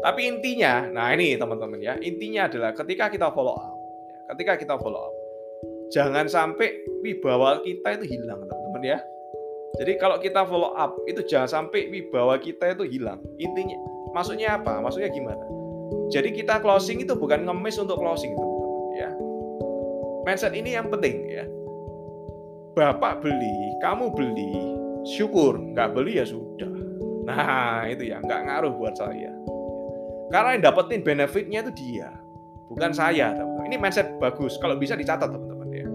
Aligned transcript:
Tapi 0.00 0.20
intinya, 0.32 0.88
nah 0.88 1.12
ini 1.12 1.36
teman-teman 1.36 1.76
ya, 1.76 1.94
intinya 2.00 2.48
adalah 2.48 2.72
ketika 2.72 3.12
kita 3.12 3.28
follow 3.36 3.52
up, 3.52 3.76
ya, 4.08 4.16
ketika 4.32 4.52
kita 4.56 4.74
follow 4.80 5.12
up, 5.12 5.14
jangan 5.92 6.24
sampai 6.24 6.72
wibawa 7.04 7.60
kita 7.60 8.00
itu 8.00 8.16
hilang 8.16 8.40
teman-teman 8.48 8.82
ya. 8.96 8.98
Jadi 9.76 9.92
kalau 10.00 10.16
kita 10.18 10.48
follow 10.48 10.72
up 10.72 10.96
itu 11.04 11.20
jangan 11.28 11.68
sampai 11.68 11.92
wibawa 11.92 12.40
kita 12.40 12.72
itu 12.72 12.88
hilang. 12.88 13.20
Intinya, 13.36 13.76
maksudnya 14.16 14.56
apa? 14.56 14.80
Maksudnya 14.80 15.12
gimana? 15.12 15.44
Jadi 16.10 16.34
kita 16.34 16.58
closing 16.58 17.04
itu 17.04 17.14
bukan 17.14 17.44
ngemis 17.46 17.78
untuk 17.78 18.00
closing 18.00 18.34
teman-teman 18.34 18.98
ya. 18.98 19.10
Mindset 20.26 20.56
ini 20.56 20.74
yang 20.74 20.88
penting 20.88 21.28
ya. 21.28 21.44
Bapak 22.74 23.20
beli, 23.20 23.56
kamu 23.84 24.10
beli, 24.16 24.52
syukur. 25.04 25.60
Nggak 25.60 25.92
beli 25.92 26.18
ya 26.18 26.26
sudah. 26.26 26.72
Nah 27.28 27.84
itu 27.86 28.10
ya, 28.10 28.18
nggak 28.24 28.40
ngaruh 28.48 28.72
buat 28.74 28.96
saya. 28.96 29.30
Karena 30.30 30.54
yang 30.54 30.62
dapetin 30.62 31.02
benefitnya 31.02 31.58
itu 31.66 31.72
dia, 31.74 32.14
bukan 32.70 32.94
saya. 32.94 33.34
Teman-teman. 33.34 33.66
Ini 33.66 33.76
mindset 33.82 34.14
bagus. 34.22 34.54
Kalau 34.62 34.78
bisa 34.78 34.94
dicatat 34.94 35.26
teman-teman 35.26 35.68
ya. 35.74 35.86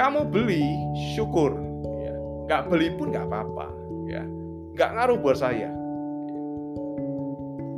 Kamu 0.00 0.32
beli, 0.32 0.64
syukur. 1.12 1.52
Ya. 2.00 2.16
Nggak 2.48 2.62
beli 2.72 2.88
pun 2.96 3.12
nggak 3.12 3.28
apa-apa. 3.28 3.68
Ya. 4.08 4.24
Nggak 4.72 4.90
ngaruh 4.96 5.18
buat 5.20 5.36
saya. 5.36 5.68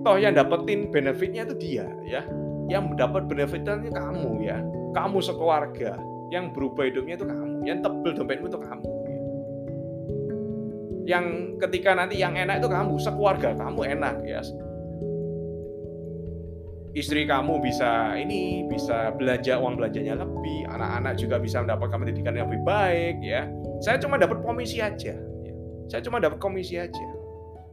Toh 0.07 0.19
yang 0.19 0.39
dapetin 0.39 0.91
benefitnya 0.95 1.51
itu 1.51 1.55
dia, 1.59 1.87
ya. 2.07 2.23
Yang 2.71 2.95
mendapat 2.95 3.27
benefitnya 3.27 3.83
kamu, 3.91 4.39
ya. 4.47 4.63
Kamu 4.95 5.19
sekeluarga. 5.19 5.99
Yang 6.31 6.55
berubah 6.55 6.87
hidupnya 6.87 7.19
itu 7.19 7.27
kamu. 7.27 7.67
Yang 7.67 7.79
tebel 7.91 8.11
dompetmu 8.15 8.47
itu 8.47 8.61
kamu. 8.63 8.87
Ya. 8.87 9.19
Yang 11.03 11.25
ketika 11.67 11.91
nanti 11.99 12.23
yang 12.23 12.39
enak 12.39 12.63
itu 12.63 12.71
kamu, 12.71 12.95
sekeluarga 13.03 13.51
kamu 13.59 13.99
enak, 13.99 14.23
ya 14.23 14.43
istri 16.93 17.25
kamu 17.25 17.61
bisa 17.65 18.13
ini 18.21 18.69
bisa 18.69 19.13
belanja 19.17 19.57
uang 19.57 19.81
belanjanya 19.81 20.21
lebih, 20.21 20.69
anak-anak 20.69 21.15
juga 21.17 21.41
bisa 21.41 21.65
mendapatkan 21.65 21.97
pendidikan 21.97 22.37
yang 22.37 22.49
lebih 22.53 22.63
baik 22.65 23.17
ya. 23.25 23.49
Saya 23.81 23.97
cuma 23.97 24.21
dapat 24.21 24.45
komisi 24.45 24.85
aja. 24.85 25.17
Ya. 25.17 25.55
Saya 25.89 26.01
cuma 26.05 26.21
dapat 26.21 26.37
komisi 26.37 26.77
aja. 26.77 27.07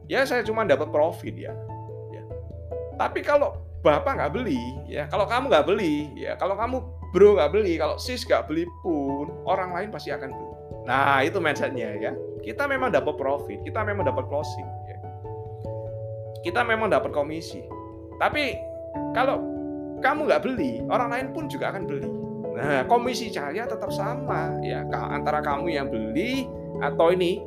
Ya 0.08 0.24
saya 0.24 0.42
cuma 0.42 0.64
dapat 0.64 0.88
profit 0.88 1.36
ya. 1.36 1.52
ya. 2.10 2.22
Tapi 2.96 3.20
kalau 3.20 3.60
bapak 3.84 4.16
nggak 4.16 4.32
beli, 4.32 4.60
ya 4.88 5.04
kalau 5.12 5.28
kamu 5.28 5.52
nggak 5.52 5.66
beli, 5.68 6.08
ya 6.16 6.32
kalau 6.40 6.56
kamu 6.56 6.76
bro 7.12 7.36
nggak 7.36 7.52
beli, 7.52 7.76
kalau 7.76 8.00
sis 8.00 8.24
nggak 8.24 8.48
beli 8.48 8.64
pun 8.80 9.28
orang 9.44 9.76
lain 9.76 9.88
pasti 9.92 10.10
akan 10.10 10.32
beli. 10.32 10.50
Nah 10.88 11.20
itu 11.20 11.36
mindsetnya 11.38 11.92
ya. 12.00 12.12
Kita 12.40 12.64
memang 12.64 12.88
dapat 12.88 13.20
profit, 13.20 13.60
kita 13.68 13.84
memang 13.84 14.08
dapat 14.08 14.24
closing. 14.32 14.66
Ya. 14.88 14.98
Kita 16.40 16.64
memang 16.64 16.88
dapat 16.88 17.12
komisi. 17.12 17.60
Tapi 18.16 18.69
kalau 19.12 19.42
kamu 20.00 20.30
nggak 20.30 20.42
beli, 20.42 20.80
orang 20.88 21.08
lain 21.12 21.26
pun 21.36 21.44
juga 21.50 21.74
akan 21.74 21.84
beli. 21.84 22.10
Nah, 22.50 22.84
komisi 22.84 23.32
saya 23.32 23.64
tetap 23.64 23.88
sama 23.94 24.58
ya 24.60 24.84
antara 24.90 25.40
kamu 25.40 25.70
yang 25.72 25.88
beli 25.88 26.44
atau 26.82 27.12
ini 27.14 27.40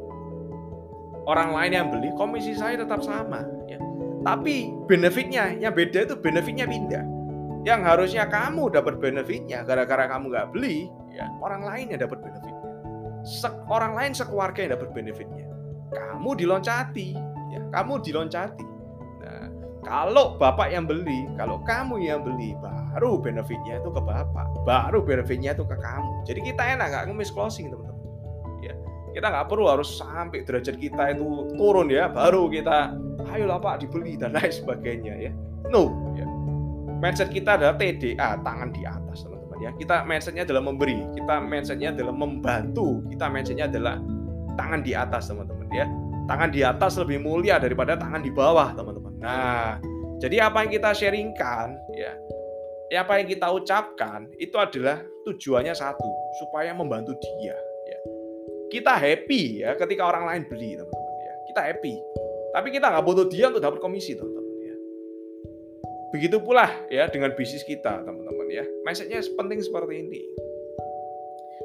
orang 1.30 1.54
lain 1.54 1.72
yang 1.74 1.88
beli, 1.92 2.10
komisi 2.18 2.54
saya 2.58 2.80
tetap 2.82 3.02
sama 3.04 3.46
ya. 3.70 3.78
Tapi 4.24 4.72
benefitnya 4.88 5.52
yang 5.60 5.76
beda 5.76 6.08
itu 6.08 6.16
benefitnya 6.18 6.66
pindah. 6.66 7.04
Yang 7.64 7.82
harusnya 7.88 8.28
kamu 8.28 8.76
dapat 8.76 9.00
benefitnya 9.00 9.64
gara-gara 9.64 10.08
kamu 10.12 10.36
nggak 10.36 10.48
beli, 10.52 10.92
ya 11.16 11.32
orang 11.40 11.64
lain 11.64 11.96
yang 11.96 12.00
dapat 12.04 12.20
benefitnya. 12.20 12.60
Sek, 13.24 13.56
orang 13.72 13.96
lain 13.96 14.12
sekeluarga 14.12 14.68
yang 14.68 14.76
dapat 14.76 14.92
benefitnya. 14.92 15.48
Kamu 15.96 16.36
diloncati, 16.36 17.16
ya 17.56 17.62
kamu 17.72 18.04
diloncati. 18.04 18.66
Kalau 19.84 20.40
bapak 20.40 20.72
yang 20.72 20.88
beli, 20.88 21.28
kalau 21.36 21.60
kamu 21.68 22.00
yang 22.00 22.24
beli, 22.24 22.56
baru 22.64 23.20
benefitnya 23.20 23.84
itu 23.84 23.92
ke 23.92 24.02
bapak, 24.02 24.48
baru 24.64 25.04
benefitnya 25.04 25.52
itu 25.52 25.68
ke 25.68 25.76
kamu. 25.76 26.24
Jadi 26.24 26.40
kita 26.40 26.64
enak 26.80 26.88
nggak 26.88 27.04
ngemis 27.12 27.30
closing 27.36 27.68
teman-teman. 27.68 28.00
Ya, 28.64 28.74
kita 29.12 29.28
nggak 29.28 29.52
perlu 29.52 29.68
harus 29.68 30.00
sampai 30.00 30.48
derajat 30.48 30.80
kita 30.80 31.12
itu 31.12 31.52
turun 31.60 31.92
ya, 31.92 32.08
baru 32.08 32.48
kita, 32.48 32.96
ayolah 33.28 33.60
pak 33.60 33.84
dibeli 33.84 34.16
dan 34.16 34.32
lain 34.40 34.52
sebagainya 34.52 35.14
ya. 35.20 35.32
No, 35.68 35.92
ya. 36.16 36.26
Mindset 37.04 37.36
kita 37.36 37.60
adalah 37.60 37.76
TDA, 37.76 38.40
tangan 38.40 38.72
di 38.72 38.88
atas 38.88 39.28
teman-teman 39.28 39.58
ya. 39.60 39.72
Kita 39.76 40.08
mindsetnya 40.08 40.48
adalah 40.48 40.64
memberi, 40.64 41.04
kita 41.20 41.36
mindsetnya 41.44 41.90
adalah 41.92 42.16
membantu, 42.16 43.04
kita 43.12 43.26
mindsetnya 43.28 43.68
adalah 43.68 44.00
tangan 44.56 44.80
di 44.80 44.96
atas 44.96 45.28
teman-teman 45.28 45.68
ya. 45.76 45.86
Tangan 46.24 46.56
di 46.56 46.64
atas 46.64 46.96
lebih 46.96 47.20
mulia 47.20 47.60
daripada 47.60 48.00
tangan 48.00 48.24
di 48.24 48.32
bawah 48.32 48.72
teman-teman 48.72 49.13
Nah, 49.24 49.80
jadi 50.20 50.52
apa 50.52 50.68
yang 50.68 50.72
kita 50.76 50.92
sharingkan, 50.92 51.80
ya, 51.96 52.12
ya 52.92 53.08
apa 53.08 53.24
yang 53.24 53.32
kita 53.32 53.48
ucapkan 53.48 54.28
itu 54.36 54.60
adalah 54.60 55.00
tujuannya 55.24 55.72
satu, 55.72 56.12
supaya 56.44 56.76
membantu 56.76 57.16
dia. 57.16 57.56
Ya. 57.88 58.00
Kita 58.68 59.00
happy 59.00 59.64
ya 59.64 59.80
ketika 59.80 60.04
orang 60.12 60.28
lain 60.28 60.44
beli, 60.52 60.76
teman-teman. 60.76 61.16
Ya. 61.24 61.36
Kita 61.48 61.62
happy, 61.72 61.96
tapi 62.52 62.68
kita 62.76 62.92
nggak 62.92 63.06
butuh 63.08 63.26
dia 63.32 63.48
untuk 63.48 63.64
dapat 63.64 63.80
komisi, 63.80 64.12
teman-teman. 64.12 64.56
Ya. 64.60 64.76
Begitu 66.12 66.38
pula 66.44 66.68
ya 66.92 67.08
dengan 67.08 67.32
bisnis 67.32 67.64
kita, 67.64 68.04
teman-teman. 68.04 68.52
Ya, 68.52 68.68
mindsetnya 68.84 69.24
penting 69.40 69.64
seperti 69.64 70.04
ini. 70.04 70.22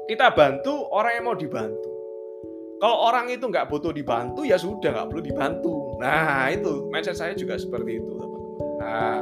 Kita 0.07 0.31
bantu 0.31 0.87
orang 0.95 1.11
yang 1.19 1.25
mau 1.27 1.35
dibantu. 1.35 1.88
Kalau 2.79 3.11
orang 3.11 3.27
itu 3.27 3.43
nggak 3.43 3.67
butuh 3.67 3.91
dibantu, 3.91 4.47
ya 4.47 4.55
sudah 4.55 4.95
nggak 4.95 5.07
perlu 5.11 5.19
dibantu. 5.19 5.99
Nah 5.99 6.47
itu 6.47 6.87
mindset 6.87 7.19
saya 7.19 7.35
juga 7.35 7.59
seperti 7.59 7.99
itu, 7.99 8.07
teman-teman. 8.15 8.51
Nah 8.79 9.19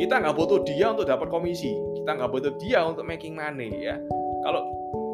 kita 0.00 0.24
nggak 0.24 0.32
butuh 0.32 0.64
dia 0.64 0.96
untuk 0.96 1.04
dapat 1.04 1.28
komisi, 1.28 1.76
kita 2.00 2.16
nggak 2.16 2.32
butuh 2.32 2.56
dia 2.56 2.80
untuk 2.88 3.04
making 3.04 3.36
money 3.36 3.68
ya. 3.84 4.00
Kalau 4.40 4.64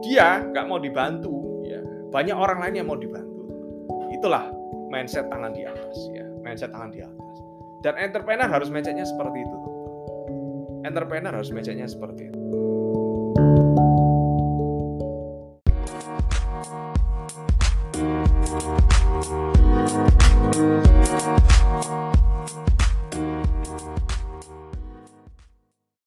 dia 0.07 0.47
nggak 0.47 0.65
mau 0.71 0.79
dibantu, 0.79 1.35
ya 1.67 1.83
banyak 2.15 2.39
orang 2.39 2.63
lain 2.63 2.75
yang 2.79 2.87
mau 2.87 2.95
dibantu. 2.95 3.51
Itulah 4.15 4.47
mindset 4.87 5.27
tangan 5.27 5.51
di 5.51 5.67
atas 5.67 5.97
ya, 6.15 6.23
mindset 6.39 6.71
tangan 6.71 6.95
di 6.95 7.03
atas. 7.03 7.35
Dan 7.83 7.99
entrepreneur 7.99 8.47
harus 8.47 8.71
mindsetnya 8.71 9.03
seperti 9.03 9.43
itu. 9.43 9.59
Entrepreneur 10.87 11.35
harus 11.35 11.51
mindsetnya 11.51 11.91
seperti 11.91 12.31
itu. 12.31 12.43